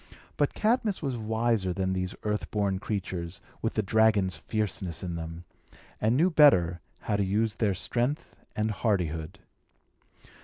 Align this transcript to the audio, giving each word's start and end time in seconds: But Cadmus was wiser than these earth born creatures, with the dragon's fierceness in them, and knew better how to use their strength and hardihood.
But 0.35 0.55
Cadmus 0.55 1.03
was 1.03 1.15
wiser 1.15 1.73
than 1.73 1.93
these 1.93 2.15
earth 2.23 2.49
born 2.49 2.79
creatures, 2.79 3.39
with 3.61 3.75
the 3.75 3.83
dragon's 3.83 4.35
fierceness 4.35 5.03
in 5.03 5.13
them, 5.13 5.43
and 6.01 6.17
knew 6.17 6.31
better 6.31 6.81
how 7.01 7.17
to 7.17 7.23
use 7.23 7.57
their 7.57 7.75
strength 7.75 8.33
and 8.55 8.71
hardihood. 8.71 9.37